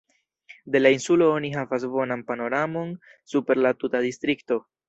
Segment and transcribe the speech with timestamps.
[0.75, 2.91] De la insulo oni havas bonan panoramon
[3.35, 4.63] super la tuta distrikto.